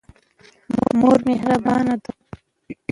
مور 0.99 1.19
مهربانه 1.27 1.95
ده. 2.03 2.11